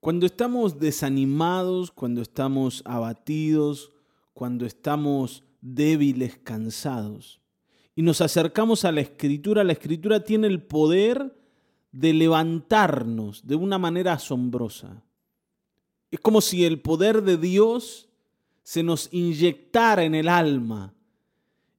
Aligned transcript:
Cuando 0.00 0.26
estamos 0.26 0.78
desanimados, 0.78 1.90
cuando 1.90 2.22
estamos 2.22 2.82
abatidos, 2.84 3.90
cuando 4.32 4.64
estamos 4.64 5.44
débiles, 5.60 6.38
cansados, 6.38 7.40
y 7.96 8.02
nos 8.02 8.20
acercamos 8.20 8.84
a 8.84 8.92
la 8.92 9.00
escritura, 9.00 9.64
la 9.64 9.72
escritura 9.72 10.22
tiene 10.22 10.46
el 10.46 10.62
poder 10.62 11.36
de 11.90 12.12
levantarnos 12.14 13.44
de 13.44 13.56
una 13.56 13.76
manera 13.78 14.12
asombrosa. 14.12 15.02
Es 16.10 16.20
como 16.20 16.40
si 16.40 16.64
el 16.64 16.80
poder 16.80 17.22
de 17.22 17.36
Dios 17.36 18.08
se 18.62 18.84
nos 18.84 19.12
inyectara 19.12 20.04
en 20.04 20.14
el 20.14 20.28
alma 20.28 20.94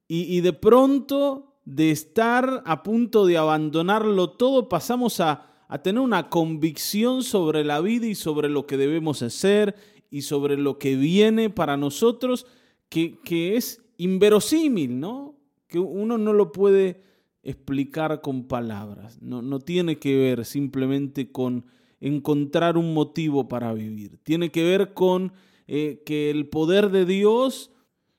y, 0.08 0.42
de 0.42 0.54
pronto 0.54 1.56
de 1.64 1.92
estar 1.92 2.64
a 2.66 2.82
punto 2.82 3.28
de 3.28 3.38
abandonarlo 3.38 4.32
todo 4.32 4.68
pasamos 4.68 5.20
a, 5.20 5.49
tener 5.78 6.02
una 6.02 6.30
convicción 6.30 7.24
sobre 7.24 7.64
la 7.64 7.80
vida 7.80 8.07
y 8.07 8.16
sobre 8.16 8.50
lo 8.50 8.66
que 8.66 8.75
debemos 8.75 9.21
hacer 9.21 9.76
y 10.10 10.24
sobre 10.24 10.57
lo 10.57 10.80
que 10.80 10.96
viene 10.96 11.52
para 11.52 11.78
nosotros 11.78 12.48
que, 12.89 13.20
que 13.24 13.56
es 13.56 13.84
inverosímil, 13.98 15.00
¿no? 15.00 15.38
Que 15.68 15.78
uno 15.78 16.18
no 16.18 16.34
lo 16.34 16.52
puede 16.52 17.04
explicar 17.43 18.21
con 18.21 18.48
palabras, 18.48 19.21
no, 19.21 19.43
no 19.43 19.60
tiene 19.60 20.00
que 20.00 20.18
ver 20.18 20.43
simplemente 20.43 21.32
con 21.32 21.66
encontrar 22.01 22.76
un 22.76 22.93
motivo 22.93 23.48
para 23.48 23.71
vivir, 23.74 24.18
tiene 24.24 24.51
que 24.51 24.64
ver 24.64 24.93
con 24.93 25.34
eh, 25.68 26.01
que 26.06 26.32
el 26.32 26.50
poder 26.50 26.90
de 26.90 27.06
Dios 27.06 27.71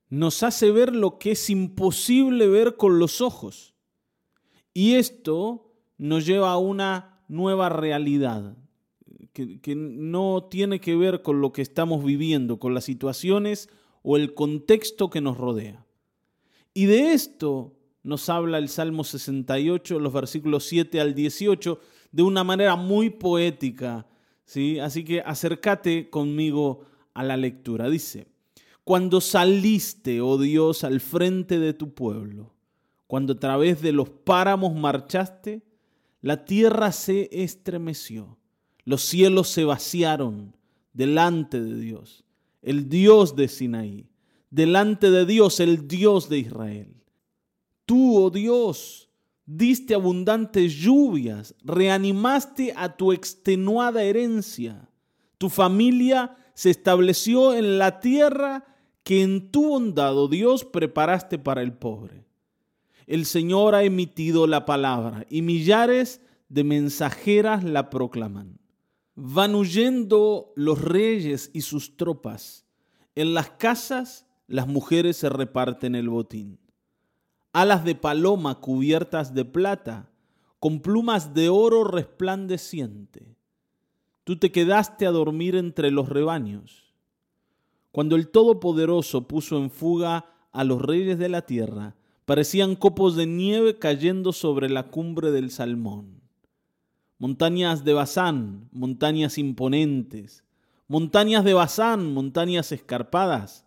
nos 0.08 0.42
hace 0.42 0.70
ver 0.70 0.94
lo 0.94 1.18
que 1.18 1.32
es 1.32 1.50
imposible 1.50 2.46
ver 2.48 2.76
con 2.76 2.98
los 2.98 3.20
ojos. 3.20 3.74
Y 4.72 4.94
esto 4.94 5.72
nos 5.98 6.26
lleva 6.26 6.52
a 6.52 6.58
una 6.58 7.19
nueva 7.30 7.68
realidad, 7.68 8.56
que, 9.32 9.74
no 9.76 10.48
tiene 10.50 10.80
que 10.80 10.96
ver 10.96 11.22
con 11.22 11.40
lo 11.40 11.52
que 11.52 11.62
estamos 11.62 12.04
viviendo, 12.04 12.58
con 12.58 12.74
las 12.74 12.84
situaciones 12.84 13.68
o 14.02 14.16
el 14.16 14.34
contexto 14.34 15.10
que 15.10 15.20
nos 15.20 15.38
rodea. 15.38 15.86
Y 16.74 16.86
de 16.86 17.12
esto 17.12 17.76
nos 18.02 18.28
habla 18.28 18.58
el 18.58 18.68
Salmo 18.68 19.04
68, 19.04 20.00
los 20.00 20.12
versículos 20.12 20.64
7 20.64 21.00
al 21.00 21.14
18, 21.14 21.78
de 22.10 22.22
una 22.22 22.42
manera 22.42 22.74
muy 22.74 23.10
poética. 23.10 24.06
¿sí? 24.44 24.80
Así 24.80 25.04
que 25.04 25.20
acércate 25.20 26.10
conmigo 26.10 26.80
a 27.14 27.22
la 27.22 27.36
lectura. 27.36 27.88
Dice, 27.88 28.26
cuando 28.82 29.20
saliste, 29.20 30.20
oh 30.20 30.36
Dios, 30.36 30.82
al 30.82 31.00
frente 31.00 31.60
de 31.60 31.74
tu 31.74 31.94
pueblo, 31.94 32.52
cuando 33.06 33.34
a 33.34 33.38
través 33.38 33.82
de 33.82 33.92
los 33.92 34.08
páramos 34.08 34.74
marchaste, 34.74 35.62
la 36.22 36.44
tierra 36.44 36.92
se 36.92 37.28
estremeció, 37.32 38.38
los 38.84 39.02
cielos 39.02 39.48
se 39.48 39.64
vaciaron 39.64 40.56
delante 40.92 41.60
de 41.60 41.76
Dios, 41.78 42.24
el 42.62 42.88
Dios 42.88 43.36
de 43.36 43.48
Sinaí, 43.48 44.10
delante 44.50 45.10
de 45.10 45.24
Dios, 45.24 45.60
el 45.60 45.88
Dios 45.88 46.28
de 46.28 46.38
Israel. 46.38 46.94
Tú, 47.86 48.16
oh 48.16 48.30
Dios, 48.30 49.08
diste 49.46 49.94
abundantes 49.94 50.74
lluvias, 50.74 51.54
reanimaste 51.64 52.72
a 52.76 52.96
tu 52.96 53.12
extenuada 53.12 54.02
herencia. 54.02 54.88
Tu 55.38 55.48
familia 55.48 56.36
se 56.54 56.70
estableció 56.70 57.54
en 57.54 57.78
la 57.78 58.00
tierra 58.00 58.64
que 59.02 59.22
en 59.22 59.50
tu 59.50 59.70
bondad, 59.70 60.16
oh 60.16 60.28
Dios, 60.28 60.64
preparaste 60.64 61.38
para 61.38 61.62
el 61.62 61.72
pobre. 61.72 62.26
El 63.10 63.26
Señor 63.26 63.74
ha 63.74 63.82
emitido 63.82 64.46
la 64.46 64.64
palabra 64.64 65.26
y 65.28 65.42
millares 65.42 66.20
de 66.48 66.64
mensajeras 66.64 67.64
la 67.64 67.90
proclaman. 67.90 68.60
Van 69.16 69.54
huyendo 69.54 70.52
los 70.56 70.80
reyes 70.80 71.50
y 71.52 71.62
sus 71.62 71.96
tropas. 71.96 72.64
En 73.14 73.34
las 73.34 73.50
casas 73.50 74.26
las 74.46 74.66
mujeres 74.66 75.16
se 75.16 75.28
reparten 75.28 75.94
el 75.94 76.08
botín 76.08 76.60
alas 77.52 77.84
de 77.84 77.94
paloma 77.94 78.60
cubiertas 78.60 79.34
de 79.34 79.44
plata, 79.44 80.10
con 80.58 80.80
plumas 80.80 81.34
de 81.34 81.48
oro 81.48 81.84
resplandeciente. 81.84 83.36
Tú 84.24 84.38
te 84.38 84.52
quedaste 84.52 85.06
a 85.06 85.10
dormir 85.10 85.56
entre 85.56 85.90
los 85.90 86.08
rebaños. 86.08 86.94
Cuando 87.90 88.14
el 88.14 88.28
Todopoderoso 88.28 89.26
puso 89.26 89.58
en 89.58 89.70
fuga 89.70 90.26
a 90.52 90.64
los 90.64 90.80
reyes 90.80 91.18
de 91.18 91.28
la 91.28 91.42
tierra, 91.42 91.96
parecían 92.30 92.76
copos 92.76 93.16
de 93.16 93.26
nieve 93.26 93.76
cayendo 93.80 94.32
sobre 94.32 94.70
la 94.70 94.86
cumbre 94.86 95.32
del 95.32 95.50
Salmón. 95.50 96.20
Montañas 97.18 97.84
de 97.84 97.92
Bazán, 97.92 98.68
montañas 98.70 99.36
imponentes, 99.36 100.44
montañas 100.86 101.44
de 101.44 101.54
Bazán, 101.54 102.14
montañas 102.14 102.70
escarpadas, 102.70 103.66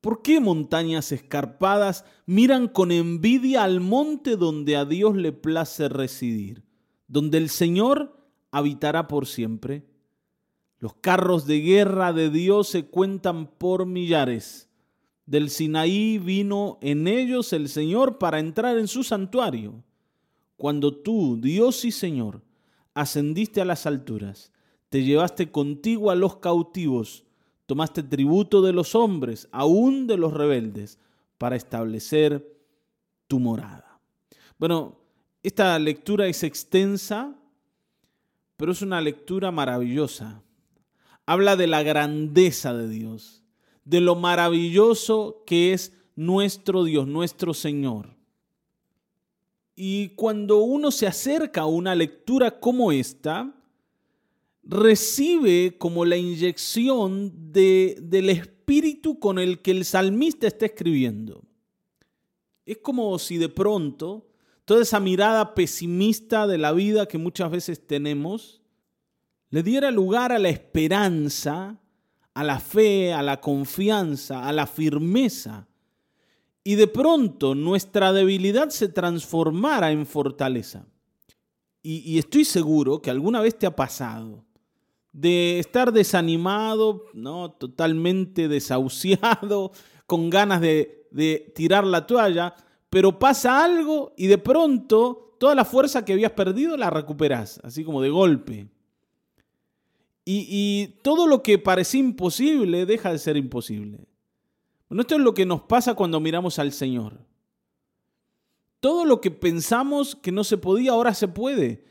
¿Por 0.00 0.22
qué 0.22 0.40
montañas 0.40 1.12
escarpadas 1.12 2.04
miran 2.26 2.66
con 2.66 2.90
envidia 2.90 3.62
al 3.62 3.78
monte 3.78 4.36
donde 4.36 4.74
a 4.74 4.84
Dios 4.84 5.14
le 5.14 5.30
place 5.30 5.88
residir, 5.88 6.64
donde 7.06 7.38
el 7.38 7.48
Señor 7.48 8.18
habitará 8.50 9.06
por 9.06 9.28
siempre? 9.28 9.86
Los 10.80 10.94
carros 10.94 11.46
de 11.46 11.60
guerra 11.60 12.12
de 12.12 12.28
Dios 12.28 12.66
se 12.70 12.86
cuentan 12.86 13.46
por 13.46 13.86
millares. 13.86 14.68
Del 15.26 15.48
Sinaí 15.50 16.18
vino 16.18 16.78
en 16.82 17.08
ellos 17.08 17.52
el 17.52 17.68
Señor 17.68 18.18
para 18.18 18.40
entrar 18.40 18.76
en 18.78 18.88
su 18.88 19.02
santuario. 19.02 19.82
Cuando 20.56 20.94
tú, 20.94 21.38
Dios 21.40 21.84
y 21.84 21.92
Señor, 21.92 22.42
ascendiste 22.92 23.60
a 23.60 23.64
las 23.64 23.86
alturas, 23.86 24.52
te 24.88 25.02
llevaste 25.02 25.50
contigo 25.50 26.10
a 26.10 26.14
los 26.14 26.36
cautivos, 26.36 27.24
tomaste 27.66 28.02
tributo 28.02 28.62
de 28.62 28.72
los 28.72 28.94
hombres, 28.94 29.48
aún 29.50 30.06
de 30.06 30.16
los 30.16 30.32
rebeldes, 30.32 30.98
para 31.38 31.56
establecer 31.56 32.56
tu 33.26 33.40
morada. 33.40 34.00
Bueno, 34.58 35.00
esta 35.42 35.78
lectura 35.78 36.26
es 36.26 36.42
extensa, 36.42 37.34
pero 38.56 38.72
es 38.72 38.82
una 38.82 39.00
lectura 39.00 39.50
maravillosa. 39.50 40.42
Habla 41.26 41.56
de 41.56 41.66
la 41.66 41.82
grandeza 41.82 42.74
de 42.74 42.88
Dios, 42.88 43.43
de 43.84 44.00
lo 44.00 44.14
maravilloso 44.14 45.42
que 45.46 45.72
es 45.72 45.92
nuestro 46.16 46.84
Dios, 46.84 47.06
nuestro 47.06 47.54
Señor. 47.54 48.14
Y 49.76 50.10
cuando 50.10 50.58
uno 50.58 50.90
se 50.90 51.06
acerca 51.06 51.62
a 51.62 51.66
una 51.66 51.94
lectura 51.94 52.60
como 52.60 52.92
esta, 52.92 53.54
recibe 54.62 55.76
como 55.78 56.04
la 56.04 56.16
inyección 56.16 57.52
de, 57.52 57.98
del 58.00 58.30
espíritu 58.30 59.18
con 59.18 59.38
el 59.38 59.60
que 59.60 59.72
el 59.72 59.84
salmista 59.84 60.46
está 60.46 60.66
escribiendo. 60.66 61.42
Es 62.64 62.78
como 62.78 63.18
si 63.18 63.36
de 63.36 63.48
pronto 63.48 64.28
toda 64.64 64.82
esa 64.82 65.00
mirada 65.00 65.54
pesimista 65.54 66.46
de 66.46 66.56
la 66.56 66.72
vida 66.72 67.06
que 67.06 67.18
muchas 67.18 67.50
veces 67.50 67.86
tenemos 67.86 68.62
le 69.54 69.62
diera 69.62 69.92
lugar 69.92 70.32
a 70.32 70.40
la 70.40 70.48
esperanza, 70.48 71.78
a 72.34 72.42
la 72.42 72.58
fe, 72.58 73.12
a 73.12 73.22
la 73.22 73.40
confianza, 73.40 74.46
a 74.46 74.52
la 74.52 74.66
firmeza. 74.66 75.66
Y 76.64 76.74
de 76.74 76.88
pronto 76.88 77.54
nuestra 77.54 78.12
debilidad 78.12 78.70
se 78.70 78.88
transformara 78.88 79.92
en 79.92 80.06
fortaleza. 80.06 80.86
Y, 81.86 82.18
estoy 82.18 82.46
seguro 82.46 83.02
que 83.02 83.10
alguna 83.10 83.42
vez 83.42 83.58
te 83.58 83.66
ha 83.66 83.76
pasado 83.76 84.42
de 85.12 85.58
estar 85.58 85.92
desanimado, 85.92 87.04
¿no? 87.12 87.52
totalmente 87.52 88.48
desahuciado, 88.48 89.70
con 90.06 90.30
ganas 90.30 90.62
de, 90.62 91.06
de 91.10 91.52
tirar 91.54 91.84
la 91.84 92.06
toalla, 92.06 92.54
pero 92.88 93.18
pasa 93.18 93.62
algo 93.62 94.14
y 94.16 94.28
de 94.28 94.38
pronto 94.38 95.36
toda 95.38 95.54
la 95.54 95.66
fuerza 95.66 96.06
que 96.06 96.14
habías 96.14 96.32
perdido 96.32 96.74
la 96.78 96.88
recuperas, 96.88 97.60
así 97.62 97.84
como 97.84 98.00
de 98.00 98.08
golpe. 98.08 98.68
Y, 100.24 101.00
todo 101.02 101.26
lo 101.26 101.42
que 101.42 101.58
parecía 101.58 102.00
imposible 102.00 102.86
deja 102.86 103.12
de 103.12 103.18
ser 103.18 103.36
imposible. 103.36 104.08
Bueno, 104.88 105.02
esto 105.02 105.16
es 105.16 105.20
lo 105.20 105.34
que 105.34 105.44
nos 105.44 105.62
pasa 105.62 105.94
cuando 105.94 106.20
miramos 106.20 106.58
al 106.58 106.72
Señor. 106.72 107.18
Todo 108.80 109.04
lo 109.04 109.20
que 109.20 109.30
pensamos 109.30 110.14
que 110.14 110.32
no 110.32 110.44
se 110.44 110.56
podía, 110.56 110.92
ahora 110.92 111.14
se 111.14 111.28
puede, 111.28 111.84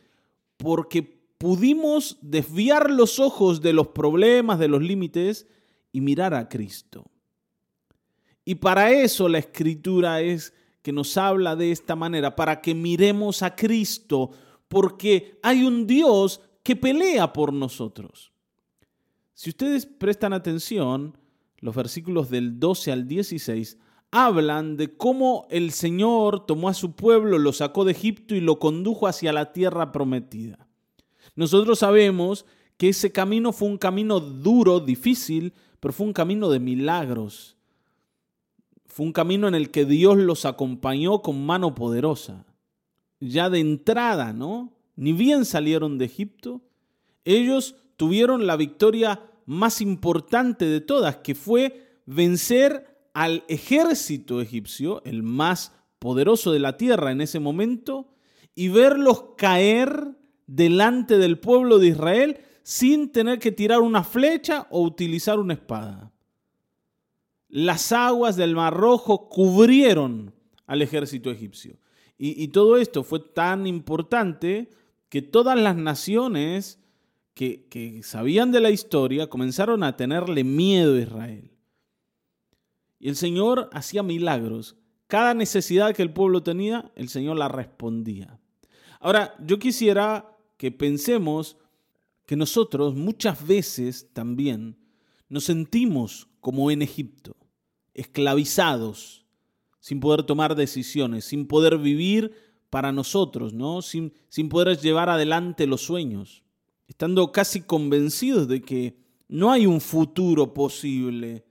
porque 0.58 1.04
pudimos 1.38 2.18
desviar 2.22 2.90
los 2.90 3.20
ojos 3.20 3.62
de 3.62 3.74
los 3.74 3.88
problemas, 3.90 4.60
de 4.60 4.68
los 4.68 4.82
límites 4.82 5.48
y 5.92 6.02
mirar 6.02 6.34
a 6.34 6.50
Cristo. 6.50 7.06
Y 8.46 8.56
para 8.56 8.92
eso 8.92 9.30
la 9.30 9.40
escritura 9.40 10.22
es 10.22 10.54
que 10.82 10.92
nos 10.92 11.18
habla 11.18 11.56
de 11.56 11.72
esta 11.72 11.96
manera, 11.96 12.36
para 12.36 12.62
que 12.62 12.76
miremos 12.76 13.42
a 13.42 13.56
Cristo, 13.56 14.32
porque 14.68 15.40
hay 15.42 15.64
un 15.64 15.88
Dios 15.88 16.42
que 16.64 16.76
pelea 16.76 17.34
por 17.34 17.54
nosotros. 17.54 18.32
Si 19.34 19.50
ustedes 19.50 19.86
prestan 19.86 20.34
atención, 20.34 21.18
los 21.60 21.76
versículos 21.76 22.30
del 22.30 22.60
12 22.60 22.92
al 22.92 23.08
16 23.08 23.78
hablan 24.12 24.78
de 24.78 24.96
cómo 24.96 25.48
el 25.50 25.72
Señor 25.72 26.46
tomó 26.46 26.70
a 26.70 26.74
su 26.74 26.96
pueblo, 26.96 27.40
lo 27.40 27.52
sacó 27.52 27.84
de 27.84 27.94
Egipto 27.94 28.36
y 28.36 28.42
lo 28.42 28.60
condujo 28.60 29.08
hacia 29.08 29.34
la 29.34 29.52
tierra 29.52 29.92
prometida. 29.92 30.68
Nosotros 31.36 31.80
sabemos 31.80 32.46
que 32.78 32.90
ese 32.90 33.12
camino 33.12 33.52
fue 33.54 33.70
un 33.70 33.78
camino 33.78 34.20
duro, 34.20 34.80
difícil, 34.80 35.54
pero 35.80 35.94
fue 35.94 36.06
un 36.06 36.14
camino 36.14 36.50
de 36.50 36.60
milagros. 36.60 37.58
Fue 38.86 39.06
un 39.06 39.14
camino 39.14 39.48
en 39.48 39.56
el 39.56 39.72
que 39.72 39.86
Dios 39.86 40.18
los 40.18 40.46
acompañó 40.46 41.22
con 41.22 41.44
mano 41.44 41.74
poderosa. 41.74 42.46
Ya 43.20 43.50
de 43.50 43.60
entrada, 43.60 44.32
¿no? 44.32 44.73
Ni 44.96 45.14
bien 45.14 45.46
salieron 45.46 45.98
de 45.98 46.06
Egipto, 46.06 46.62
ellos 47.26 47.76
tuvieron 47.98 48.48
la 48.48 48.56
victoria 48.56 49.22
más 49.46 49.82
importante 49.82 50.66
de 50.66 50.82
todas, 50.82 51.18
que 51.18 51.36
fue 51.36 52.00
vencer 52.06 53.08
al 53.14 53.44
ejército 53.48 54.42
egipcio, 54.42 55.02
el 55.06 55.24
más 55.24 55.74
poderoso 56.00 56.52
de 56.52 56.60
la 56.60 56.78
tierra 56.78 57.12
en 57.12 57.22
ese 57.22 57.40
momento, 57.40 58.14
y 58.56 58.70
verlos 58.70 59.24
caer 59.38 60.18
delante 60.48 61.18
del 61.18 61.40
pueblo 61.40 61.80
de 61.80 61.88
Israel 61.88 62.40
sin 62.64 63.12
tener 63.12 63.40
que 63.40 63.52
tirar 63.52 63.82
una 63.82 64.04
flecha 64.04 64.68
o 64.70 64.82
utilizar 64.82 65.40
una 65.40 65.54
espada. 65.54 66.12
Las 67.50 67.92
aguas 67.92 68.36
del 68.36 68.56
Mar 68.56 68.74
Rojo 68.74 69.30
cubrieron 69.30 70.34
al 70.66 70.82
ejército 70.82 71.30
egipcio. 71.30 71.78
Y, 72.18 72.48
todo 72.50 72.78
esto 72.78 73.04
fue 73.04 73.20
tan 73.20 73.68
importante 73.68 74.70
que 75.14 75.22
todas 75.22 75.56
las 75.60 75.76
naciones 75.76 76.80
que, 77.36 77.68
que 77.70 78.02
sabían 78.02 78.52
de 78.52 78.60
la 78.60 78.72
historia 78.72 79.30
comenzaron 79.30 79.84
a 79.84 79.96
tenerle 79.96 80.44
miedo 80.44 80.96
a 80.96 81.02
Israel. 81.02 81.52
Y 82.98 83.10
el 83.10 83.16
Señor 83.16 83.70
hacía 83.74 84.02
milagros. 84.02 84.76
Cada 85.06 85.36
necesidad 85.36 85.94
que 85.94 86.02
el 86.02 86.12
pueblo 86.12 86.42
tenía, 86.42 86.92
el 86.96 87.10
Señor 87.10 87.38
la 87.38 87.48
respondía. 87.48 88.40
Ahora, 89.00 89.36
yo 89.40 89.60
quisiera 89.60 90.36
que 90.58 90.72
pensemos 90.72 91.58
que 92.26 92.36
nosotros 92.36 92.96
muchas 92.96 93.46
veces 93.46 94.10
también 94.14 94.80
nos 95.30 95.44
sentimos 95.44 96.28
como 96.40 96.72
en 96.72 96.82
Egipto, 96.82 97.38
esclavizados, 97.94 99.28
sin 99.80 100.00
poder 100.00 100.24
tomar 100.24 100.56
decisiones, 100.56 101.26
sin 101.26 101.46
poder 101.46 101.78
vivir 101.78 102.34
para 102.74 102.92
nosotros, 102.92 103.54
¿no? 103.54 103.84
Sin, 103.84 104.12
sin 104.30 104.50
poder 104.50 104.80
llevar 104.80 105.08
adelante 105.08 105.68
los 105.68 105.82
sueños, 105.82 106.42
estando 106.88 107.32
casi 107.32 107.62
convencidos 107.62 108.48
de 108.48 108.64
que 108.64 108.98
no 109.28 109.52
hay 109.52 109.68
un 109.68 109.80
futuro 109.80 110.56
posible 110.56 111.46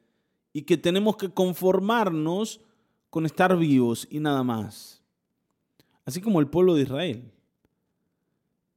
y 0.52 0.62
que 0.62 0.76
tenemos 0.76 1.16
que 1.16 1.28
conformarnos 1.28 2.60
con 3.08 3.24
estar 3.24 3.56
vivos 3.56 4.08
y 4.10 4.18
nada 4.18 4.42
más. 4.42 5.00
Así 6.04 6.20
como 6.20 6.40
el 6.40 6.48
pueblo 6.48 6.74
de 6.74 6.82
Israel. 6.82 7.32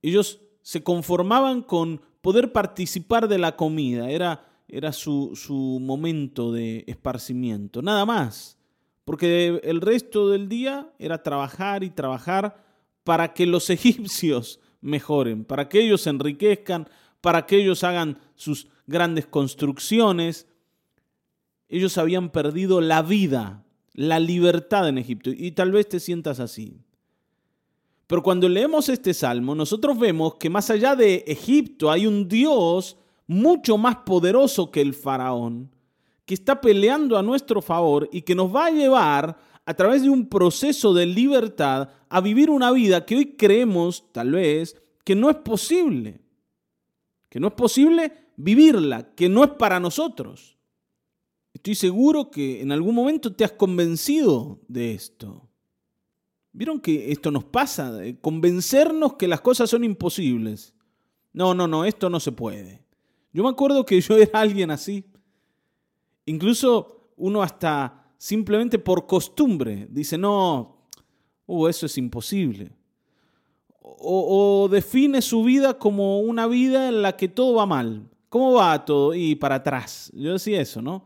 Ellos 0.03 0.39
se 0.61 0.83
conformaban 0.83 1.63
con 1.63 1.99
poder 2.21 2.51
participar 2.51 3.27
de 3.27 3.39
la 3.39 3.55
comida, 3.55 4.11
era, 4.11 4.45
era 4.67 4.93
su, 4.93 5.31
su 5.35 5.79
momento 5.81 6.51
de 6.51 6.83
esparcimiento, 6.85 7.81
nada 7.81 8.05
más, 8.05 8.59
porque 9.05 9.61
el 9.63 9.81
resto 9.81 10.29
del 10.29 10.49
día 10.49 10.89
era 10.99 11.23
trabajar 11.23 11.83
y 11.83 11.91
trabajar 11.91 12.65
para 13.03 13.33
que 13.33 13.45
los 13.45 13.69
egipcios 13.69 14.59
mejoren, 14.81 15.45
para 15.45 15.69
que 15.69 15.79
ellos 15.81 16.01
se 16.01 16.09
enriquezcan, 16.09 16.89
para 17.21 17.45
que 17.45 17.57
ellos 17.57 17.83
hagan 17.83 18.19
sus 18.35 18.67
grandes 18.87 19.25
construcciones. 19.25 20.47
Ellos 21.69 21.97
habían 21.97 22.29
perdido 22.29 22.81
la 22.81 23.01
vida, 23.01 23.63
la 23.93 24.19
libertad 24.19 24.89
en 24.89 24.97
Egipto, 24.97 25.29
y 25.31 25.51
tal 25.51 25.71
vez 25.71 25.87
te 25.87 25.99
sientas 25.99 26.39
así. 26.39 26.81
Pero 28.07 28.21
cuando 28.21 28.47
leemos 28.47 28.89
este 28.89 29.13
salmo, 29.13 29.55
nosotros 29.55 29.97
vemos 29.97 30.35
que 30.35 30.49
más 30.49 30.69
allá 30.69 30.95
de 30.95 31.23
Egipto 31.27 31.89
hay 31.89 32.05
un 32.05 32.27
Dios 32.27 32.97
mucho 33.27 33.77
más 33.77 33.97
poderoso 33.97 34.69
que 34.69 34.81
el 34.81 34.93
faraón, 34.93 35.74
que 36.25 36.33
está 36.33 36.59
peleando 36.59 37.17
a 37.17 37.23
nuestro 37.23 37.61
favor 37.61 38.09
y 38.11 38.23
que 38.23 38.35
nos 38.35 38.53
va 38.53 38.67
a 38.67 38.71
llevar 38.71 39.37
a 39.65 39.73
través 39.73 40.03
de 40.03 40.09
un 40.09 40.27
proceso 40.27 40.93
de 40.93 41.05
libertad 41.05 41.89
a 42.09 42.21
vivir 42.21 42.49
una 42.49 42.71
vida 42.71 43.05
que 43.05 43.15
hoy 43.15 43.25
creemos, 43.35 44.11
tal 44.11 44.31
vez, 44.31 44.75
que 45.03 45.15
no 45.15 45.29
es 45.29 45.37
posible. 45.37 46.21
Que 47.29 47.39
no 47.39 47.47
es 47.47 47.53
posible 47.53 48.11
vivirla, 48.37 49.13
que 49.15 49.29
no 49.29 49.43
es 49.43 49.51
para 49.51 49.79
nosotros. 49.79 50.57
Estoy 51.53 51.75
seguro 51.75 52.29
que 52.29 52.61
en 52.61 52.71
algún 52.71 52.95
momento 52.95 53.33
te 53.33 53.43
has 53.43 53.51
convencido 53.53 54.59
de 54.67 54.93
esto. 54.93 55.47
¿Vieron 56.51 56.79
que 56.79 57.11
esto 57.11 57.31
nos 57.31 57.43
pasa? 57.43 57.99
Convencernos 58.21 59.15
que 59.15 59.27
las 59.27 59.41
cosas 59.41 59.69
son 59.69 59.83
imposibles. 59.83 60.73
No, 61.33 61.53
no, 61.53 61.67
no, 61.67 61.85
esto 61.85 62.09
no 62.09 62.19
se 62.19 62.31
puede. 62.31 62.83
Yo 63.33 63.43
me 63.43 63.49
acuerdo 63.49 63.85
que 63.85 63.99
yo 63.99 64.15
era 64.15 64.39
alguien 64.39 64.71
así. 64.71 65.05
Incluso 66.25 67.11
uno 67.17 67.41
hasta 67.41 68.05
simplemente 68.17 68.79
por 68.79 69.05
costumbre 69.05 69.87
dice, 69.89 70.17
no, 70.17 70.77
uh, 71.45 71.67
eso 71.67 71.85
es 71.85 71.97
imposible. 71.97 72.71
O, 73.79 74.63
o, 74.63 74.67
define 74.67 75.21
su 75.21 75.43
vida 75.43 75.77
como 75.77 76.19
una 76.19 76.47
vida 76.47 76.89
en 76.89 77.01
la 77.01 77.15
que 77.15 77.27
todo 77.27 77.55
va 77.55 77.65
mal. 77.65 78.09
¿Cómo 78.29 78.53
va 78.53 78.83
todo? 78.83 79.13
Y 79.13 79.35
para 79.35 79.55
atrás. 79.55 80.11
Yo 80.13 80.33
decía 80.33 80.59
eso, 80.59 80.81
¿no? 80.81 81.05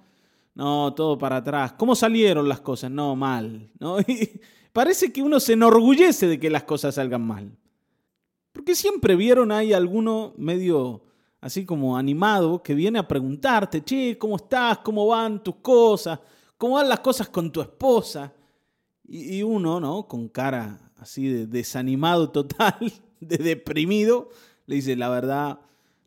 No, 0.55 0.93
todo 0.93 1.17
para 1.17 1.37
atrás. 1.37 1.73
¿Cómo 1.73 1.95
salieron 1.95 2.47
las 2.47 2.61
cosas? 2.61 2.89
No, 2.89 3.15
mal. 3.15 3.69
¿no? 3.79 3.97
parece 4.73 5.11
que 5.11 5.21
uno 5.21 5.39
se 5.39 5.53
enorgullece 5.53 6.27
de 6.27 6.39
que 6.39 6.49
las 6.49 6.63
cosas 6.63 6.95
salgan 6.95 7.25
mal. 7.25 7.51
Porque 8.51 8.75
siempre 8.75 9.15
vieron 9.15 9.51
ahí 9.51 9.73
alguno 9.73 10.33
medio 10.37 11.03
así 11.41 11.65
como 11.65 11.97
animado 11.97 12.61
que 12.61 12.73
viene 12.73 12.99
a 12.99 13.07
preguntarte, 13.07 13.83
che, 13.83 14.17
¿cómo 14.17 14.35
estás? 14.35 14.79
¿Cómo 14.79 15.07
van 15.07 15.43
tus 15.43 15.55
cosas? 15.55 16.19
¿Cómo 16.57 16.75
van 16.75 16.89
las 16.89 16.99
cosas 16.99 17.29
con 17.29 17.51
tu 17.51 17.61
esposa? 17.61 18.33
Y, 19.07 19.41
uno, 19.41 19.79
¿no? 19.79 20.07
Con 20.07 20.27
cara 20.27 20.91
así 20.97 21.27
de 21.27 21.47
desanimado 21.47 22.29
total, 22.29 22.75
de 23.19 23.37
deprimido, 23.37 24.29
le 24.65 24.75
dice, 24.75 24.95
la 24.95 25.09
verdad, 25.09 25.59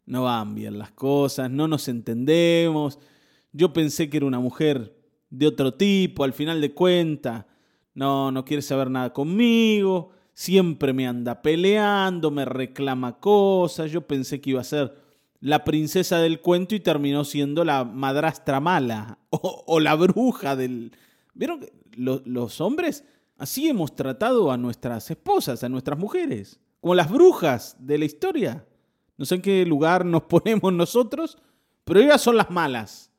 no 0.07 0.25
van 0.25 0.55
bien 0.55 0.79
las 0.79 0.93
cosas, 0.93 1.51
no 1.51 1.67
nos 1.67 1.89
entendemos. 1.89 2.99
Yo 3.53 3.73
pensé 3.73 4.09
que 4.09 4.19
era 4.19 4.27
una 4.27 4.39
mujer 4.39 4.95
de 5.31 5.47
otro 5.47 5.75
tipo, 5.75 6.25
al 6.25 6.33
final 6.33 6.61
de 6.61 6.75
cuentas, 6.75 7.47
no, 7.95 8.31
no 8.31 8.45
quiere 8.45 8.63
saber 8.63 8.91
nada 8.91 9.13
conmigo, 9.13 10.11
siempre 10.35 10.93
me 10.93 11.07
anda 11.07 11.43
peleando, 11.43 12.31
me 12.31 12.45
reclama 12.45 13.19
cosas, 13.19 13.91
yo 13.91 14.07
pensé 14.07 14.41
que 14.41 14.51
iba 14.51 14.61
a 14.61 14.65
ser 14.65 15.02
la 15.43 15.65
princesa 15.65 16.19
del 16.19 16.41
cuento 16.41 16.75
y 16.75 16.81
terminó 16.81 17.25
siendo 17.25 17.65
la 17.65 17.85
madrastra 17.85 18.61
mala 18.61 19.19
o, 19.31 19.81
la 19.81 19.95
bruja 19.97 20.57
del... 20.57 20.93
¿Vieron? 21.35 21.67
Los, 21.95 22.27
los 22.27 22.61
hombres 22.63 23.05
así 23.37 23.69
hemos 23.69 23.95
tratado 23.95 24.53
a 24.53 24.57
nuestras 24.57 25.11
esposas, 25.11 25.65
a 25.65 25.69
nuestras 25.69 25.99
mujeres, 25.99 26.61
como 26.81 26.95
las 26.95 27.11
brujas 27.11 27.77
de 27.81 27.99
la 27.99 28.05
historia. 28.05 28.65
No 29.19 29.25
sé 29.25 29.35
en 29.35 29.43
qué 29.43 29.67
lugar 29.67 30.07
nos 30.07 30.23
ponemos 30.23 30.73
nosotros, 30.73 31.37
pero 31.85 31.99
ellas 31.99 32.23
son 32.23 32.37
las 32.37 32.51
malas. 32.51 33.11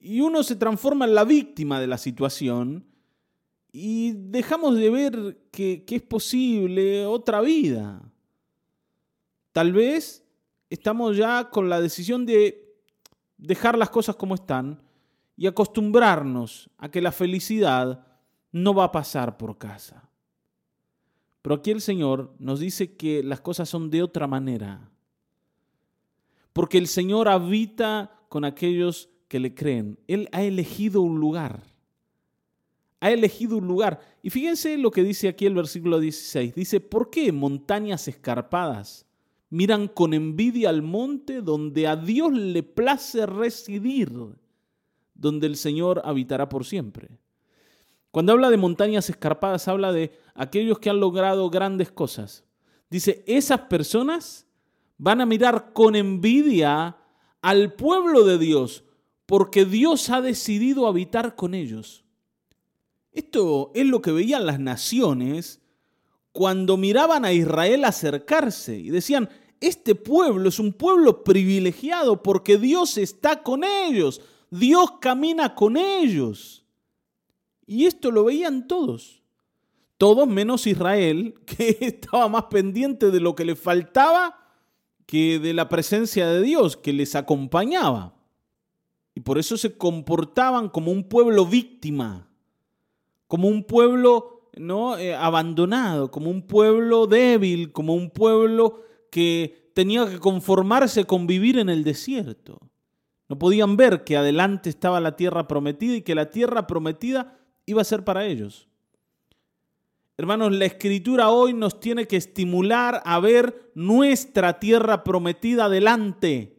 Y 0.00 0.20
uno 0.20 0.42
se 0.42 0.56
transforma 0.56 1.04
en 1.04 1.14
la 1.14 1.24
víctima 1.24 1.80
de 1.80 1.86
la 1.86 1.96
situación 1.96 2.84
y 3.70 4.12
dejamos 4.12 4.76
de 4.76 4.90
ver 4.90 5.38
que, 5.52 5.84
es 5.86 6.02
posible 6.02 7.06
otra 7.06 7.40
vida. 7.40 8.02
Tal 9.52 9.72
vez 9.72 10.25
estamos 10.70 11.16
ya 11.16 11.50
con 11.50 11.68
la 11.68 11.80
decisión 11.80 12.26
de 12.26 12.74
dejar 13.36 13.76
las 13.76 13.90
cosas 13.90 14.16
como 14.16 14.34
están 14.34 14.82
y 15.36 15.46
acostumbrarnos 15.46 16.70
a 16.78 16.90
que 16.90 17.00
la 17.00 17.12
felicidad 17.12 18.06
no 18.52 18.74
va 18.74 18.84
a 18.84 18.92
pasar 18.92 19.36
por 19.36 19.58
casa. 19.58 20.08
Pero 21.42 21.56
aquí 21.56 21.70
el 21.70 21.80
Señor 21.80 22.34
nos 22.38 22.60
dice 22.60 22.96
que 22.96 23.22
las 23.22 23.40
cosas 23.40 23.68
son 23.68 23.90
de 23.90 24.02
otra 24.02 24.26
manera. 24.26 24.90
Porque 26.52 26.78
el 26.78 26.88
Señor 26.88 27.28
habita 27.28 28.22
con 28.28 28.44
aquellos 28.44 29.10
que 29.28 29.38
le 29.38 29.54
creen. 29.54 29.98
Él 30.08 30.28
ha 30.32 30.42
elegido 30.42 31.02
un 31.02 31.20
lugar 31.20 31.62
ha 33.00 33.10
elegido 33.10 33.58
un 33.58 33.66
lugar. 33.66 34.00
Y 34.22 34.30
fíjense 34.30 34.76
lo 34.78 34.90
que 34.90 35.02
dice 35.02 35.28
aquí 35.28 35.46
el 35.46 35.54
versículo 35.54 36.00
16. 36.00 36.54
Dice, 36.54 36.80
¿por 36.80 37.10
qué 37.10 37.32
montañas 37.32 38.08
escarpadas 38.08 39.06
miran 39.50 39.88
con 39.88 40.14
envidia 40.14 40.70
al 40.70 40.82
monte 40.82 41.42
donde 41.42 41.86
a 41.86 41.96
Dios 41.96 42.32
le 42.32 42.62
place 42.62 43.26
residir, 43.26 44.12
donde 45.14 45.46
el 45.46 45.56
Señor 45.56 46.02
habitará 46.04 46.48
por 46.48 46.64
siempre? 46.64 47.18
Cuando 48.10 48.32
habla 48.32 48.50
de 48.50 48.56
montañas 48.56 49.10
escarpadas, 49.10 49.68
habla 49.68 49.92
de 49.92 50.12
aquellos 50.34 50.78
que 50.78 50.88
han 50.88 51.00
logrado 51.00 51.50
grandes 51.50 51.90
cosas. 51.90 52.44
Dice, 52.88 53.22
esas 53.26 53.60
personas 53.62 54.46
van 54.96 55.20
a 55.20 55.26
mirar 55.26 55.72
con 55.72 55.94
envidia 55.96 56.96
al 57.42 57.74
pueblo 57.74 58.24
de 58.24 58.38
Dios, 58.38 58.84
porque 59.26 59.64
Dios 59.64 60.08
ha 60.10 60.20
decidido 60.20 60.86
habitar 60.86 61.36
con 61.36 61.54
ellos. 61.54 62.04
Esto 63.12 63.70
es 63.74 63.86
lo 63.86 64.00
que 64.00 64.12
veían 64.12 64.46
las 64.46 64.60
naciones 64.60 65.60
cuando 66.36 66.76
miraban 66.76 67.24
a 67.24 67.32
Israel 67.32 67.86
acercarse 67.86 68.78
y 68.78 68.90
decían, 68.90 69.30
este 69.58 69.94
pueblo 69.94 70.50
es 70.50 70.58
un 70.58 70.74
pueblo 70.74 71.24
privilegiado 71.24 72.22
porque 72.22 72.58
Dios 72.58 72.98
está 72.98 73.42
con 73.42 73.64
ellos, 73.64 74.20
Dios 74.50 74.98
camina 75.00 75.54
con 75.54 75.78
ellos. 75.78 76.66
Y 77.66 77.86
esto 77.86 78.10
lo 78.10 78.24
veían 78.24 78.68
todos, 78.68 79.22
todos 79.96 80.28
menos 80.28 80.66
Israel, 80.66 81.40
que 81.46 81.78
estaba 81.80 82.28
más 82.28 82.44
pendiente 82.50 83.10
de 83.10 83.20
lo 83.20 83.34
que 83.34 83.46
le 83.46 83.56
faltaba 83.56 84.38
que 85.06 85.38
de 85.38 85.54
la 85.54 85.70
presencia 85.70 86.28
de 86.28 86.42
Dios 86.42 86.76
que 86.76 86.92
les 86.92 87.14
acompañaba. 87.14 88.14
Y 89.14 89.20
por 89.20 89.38
eso 89.38 89.56
se 89.56 89.78
comportaban 89.78 90.68
como 90.68 90.92
un 90.92 91.08
pueblo 91.08 91.46
víctima, 91.46 92.28
como 93.26 93.48
un 93.48 93.64
pueblo 93.64 94.35
¿no? 94.56 94.98
Eh, 94.98 95.14
abandonado, 95.14 96.10
como 96.10 96.30
un 96.30 96.42
pueblo 96.42 97.06
débil, 97.06 97.72
como 97.72 97.94
un 97.94 98.10
pueblo 98.10 98.82
que 99.10 99.70
tenía 99.74 100.08
que 100.08 100.18
conformarse 100.18 101.04
con 101.04 101.26
vivir 101.26 101.58
en 101.58 101.68
el 101.68 101.84
desierto. 101.84 102.58
No 103.28 103.38
podían 103.38 103.76
ver 103.76 104.04
que 104.04 104.16
adelante 104.16 104.70
estaba 104.70 105.00
la 105.00 105.16
tierra 105.16 105.48
prometida 105.48 105.96
y 105.96 106.02
que 106.02 106.14
la 106.14 106.30
tierra 106.30 106.66
prometida 106.66 107.38
iba 107.66 107.82
a 107.82 107.84
ser 107.84 108.04
para 108.04 108.24
ellos. 108.24 108.68
Hermanos, 110.16 110.52
la 110.52 110.64
escritura 110.64 111.28
hoy 111.28 111.52
nos 111.52 111.78
tiene 111.78 112.06
que 112.06 112.16
estimular 112.16 113.02
a 113.04 113.20
ver 113.20 113.70
nuestra 113.74 114.58
tierra 114.58 115.04
prometida 115.04 115.66
adelante 115.66 116.56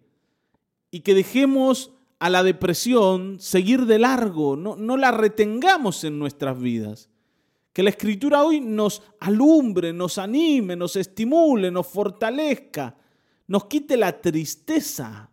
y 0.91 0.99
que 0.99 1.15
dejemos 1.15 1.91
a 2.19 2.29
la 2.29 2.43
depresión 2.43 3.39
seguir 3.39 3.85
de 3.85 3.99
largo, 3.99 4.55
no, 4.55 4.75
no 4.75 4.97
la 4.97 5.11
retengamos 5.11 6.03
en 6.03 6.19
nuestras 6.19 6.59
vidas. 6.59 7.09
Que 7.77 7.83
la 7.83 7.91
escritura 7.91 8.43
hoy 8.43 8.59
nos 8.59 9.03
alumbre, 9.19 9.93
nos 9.93 10.17
anime, 10.17 10.75
nos 10.75 10.95
estimule, 10.95 11.69
nos 11.69 11.85
fortalezca, 11.85 12.97
nos 13.45 13.65
quite 13.65 13.95
la 13.95 14.19
tristeza. 14.19 15.29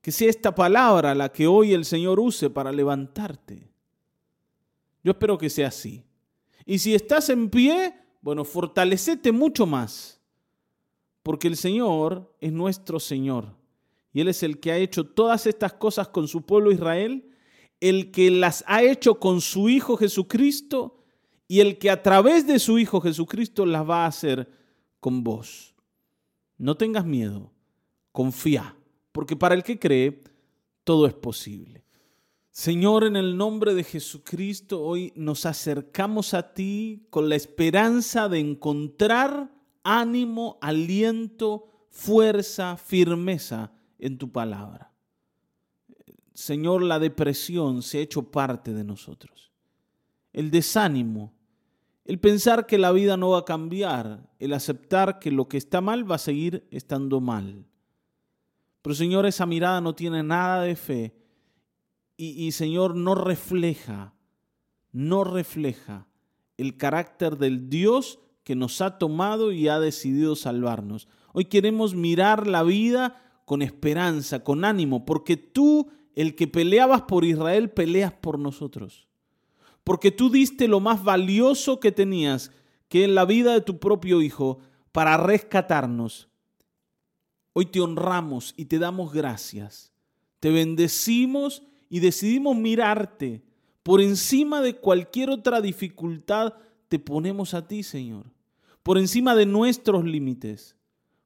Que 0.00 0.10
sea 0.10 0.28
esta 0.28 0.52
palabra 0.52 1.14
la 1.14 1.30
que 1.30 1.46
hoy 1.46 1.74
el 1.74 1.84
Señor 1.84 2.18
use 2.18 2.50
para 2.50 2.72
levantarte. 2.72 3.70
Yo 5.04 5.12
espero 5.12 5.38
que 5.38 5.48
sea 5.48 5.68
así. 5.68 6.02
Y 6.66 6.80
si 6.80 6.92
estás 6.92 7.28
en 7.28 7.50
pie, 7.50 7.94
bueno, 8.20 8.44
fortalecete 8.44 9.30
mucho 9.30 9.64
más. 9.64 10.20
Porque 11.22 11.46
el 11.46 11.56
Señor 11.56 12.34
es 12.40 12.52
nuestro 12.52 12.98
Señor. 12.98 13.54
Y 14.12 14.22
Él 14.22 14.26
es 14.26 14.42
el 14.42 14.58
que 14.58 14.72
ha 14.72 14.76
hecho 14.76 15.06
todas 15.06 15.46
estas 15.46 15.74
cosas 15.74 16.08
con 16.08 16.26
su 16.26 16.42
pueblo 16.42 16.72
Israel 16.72 17.30
el 17.80 18.10
que 18.10 18.30
las 18.30 18.64
ha 18.66 18.82
hecho 18.82 19.18
con 19.18 19.40
su 19.40 19.68
Hijo 19.68 19.96
Jesucristo 19.96 20.98
y 21.46 21.60
el 21.60 21.78
que 21.78 21.90
a 21.90 22.02
través 22.02 22.46
de 22.46 22.58
su 22.58 22.78
Hijo 22.78 23.00
Jesucristo 23.00 23.64
las 23.64 23.88
va 23.88 24.04
a 24.04 24.08
hacer 24.08 24.50
con 25.00 25.24
vos. 25.24 25.74
No 26.56 26.76
tengas 26.76 27.04
miedo, 27.04 27.52
confía, 28.12 28.76
porque 29.12 29.36
para 29.36 29.54
el 29.54 29.62
que 29.62 29.78
cree, 29.78 30.22
todo 30.84 31.06
es 31.06 31.14
posible. 31.14 31.84
Señor, 32.50 33.04
en 33.04 33.14
el 33.14 33.36
nombre 33.36 33.72
de 33.74 33.84
Jesucristo, 33.84 34.82
hoy 34.82 35.12
nos 35.14 35.46
acercamos 35.46 36.34
a 36.34 36.54
ti 36.54 37.06
con 37.08 37.28
la 37.28 37.36
esperanza 37.36 38.28
de 38.28 38.40
encontrar 38.40 39.52
ánimo, 39.84 40.58
aliento, 40.60 41.68
fuerza, 41.88 42.76
firmeza 42.76 43.70
en 43.98 44.18
tu 44.18 44.32
palabra. 44.32 44.87
Señor, 46.38 46.84
la 46.84 47.00
depresión 47.00 47.82
se 47.82 47.98
ha 47.98 48.02
hecho 48.02 48.30
parte 48.30 48.72
de 48.72 48.84
nosotros. 48.84 49.50
El 50.32 50.52
desánimo, 50.52 51.32
el 52.04 52.20
pensar 52.20 52.64
que 52.64 52.78
la 52.78 52.92
vida 52.92 53.16
no 53.16 53.30
va 53.30 53.38
a 53.38 53.44
cambiar, 53.44 54.30
el 54.38 54.52
aceptar 54.52 55.18
que 55.18 55.32
lo 55.32 55.48
que 55.48 55.56
está 55.56 55.80
mal 55.80 56.08
va 56.08 56.14
a 56.14 56.18
seguir 56.18 56.64
estando 56.70 57.20
mal. 57.20 57.66
Pero 58.82 58.94
Señor, 58.94 59.26
esa 59.26 59.46
mirada 59.46 59.80
no 59.80 59.96
tiene 59.96 60.22
nada 60.22 60.62
de 60.62 60.76
fe 60.76 61.12
y, 62.16 62.46
y 62.46 62.52
Señor 62.52 62.94
no 62.94 63.16
refleja, 63.16 64.14
no 64.92 65.24
refleja 65.24 66.06
el 66.56 66.76
carácter 66.76 67.36
del 67.36 67.68
Dios 67.68 68.20
que 68.44 68.54
nos 68.54 68.80
ha 68.80 68.96
tomado 68.98 69.50
y 69.50 69.66
ha 69.66 69.80
decidido 69.80 70.36
salvarnos. 70.36 71.08
Hoy 71.32 71.46
queremos 71.46 71.96
mirar 71.96 72.46
la 72.46 72.62
vida 72.62 73.24
con 73.44 73.60
esperanza, 73.60 74.44
con 74.44 74.64
ánimo, 74.64 75.04
porque 75.04 75.36
tú 75.36 75.90
el 76.18 76.34
que 76.34 76.48
peleabas 76.48 77.02
por 77.02 77.24
Israel, 77.24 77.70
peleas 77.70 78.12
por 78.12 78.40
nosotros. 78.40 79.06
Porque 79.84 80.10
tú 80.10 80.30
diste 80.30 80.66
lo 80.66 80.80
más 80.80 81.04
valioso 81.04 81.78
que 81.78 81.92
tenías, 81.92 82.50
que 82.88 83.04
es 83.04 83.10
la 83.10 83.24
vida 83.24 83.52
de 83.52 83.60
tu 83.60 83.78
propio 83.78 84.20
Hijo, 84.20 84.58
para 84.90 85.16
rescatarnos. 85.16 86.28
Hoy 87.52 87.66
te 87.66 87.80
honramos 87.80 88.52
y 88.56 88.64
te 88.64 88.80
damos 88.80 89.12
gracias. 89.12 89.92
Te 90.40 90.50
bendecimos 90.50 91.62
y 91.88 92.00
decidimos 92.00 92.56
mirarte. 92.56 93.44
Por 93.84 94.00
encima 94.00 94.60
de 94.60 94.74
cualquier 94.74 95.30
otra 95.30 95.60
dificultad, 95.60 96.54
te 96.88 96.98
ponemos 96.98 97.54
a 97.54 97.68
ti, 97.68 97.84
Señor. 97.84 98.24
Por 98.82 98.98
encima 98.98 99.36
de 99.36 99.46
nuestros 99.46 100.04
límites. 100.04 100.74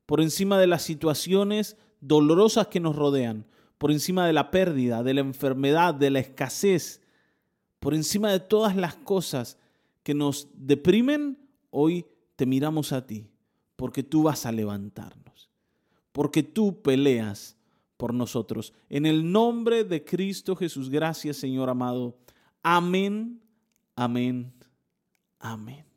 Por 0.05 0.21
encima 0.21 0.59
de 0.59 0.67
las 0.67 0.83
situaciones 0.83 1.79
dolorosas 2.03 2.67
que 2.67 2.79
nos 2.79 2.95
rodean 2.95 3.47
por 3.83 3.91
encima 3.91 4.29
de 4.29 4.33
la 4.33 4.53
pérdida, 4.53 5.03
de 5.03 5.13
la 5.13 5.23
enfermedad, 5.23 5.93
de 5.93 6.09
la 6.09 6.21
escasez, 6.21 7.01
por 7.81 7.95
encima 7.95 8.31
de 8.31 8.39
todas 8.39 8.77
las 8.77 8.95
cosas 8.95 9.59
que 10.05 10.15
nos 10.15 10.47
deprimen, 10.55 11.37
hoy 11.71 12.07
te 12.37 12.47
miramos 12.47 12.93
a 12.93 13.05
ti, 13.05 13.27
porque 13.75 14.05
tú 14.05 14.23
vas 14.23 14.47
a 14.47 14.53
levantarnos, 14.53 15.51
porque 16.13 16.45
tú 16.45 16.81
peleas 16.81 17.57
por 17.97 18.15
nosotros. 18.15 18.73
En 18.89 19.05
el 19.05 19.33
nombre 19.33 19.83
de 19.83 20.05
Cristo 20.05 20.55
Jesús, 20.55 20.89
gracias 20.89 21.39
Señor 21.39 21.69
amado. 21.69 22.17
Amén, 22.63 23.43
amén, 23.97 24.53
amén. 25.41 25.92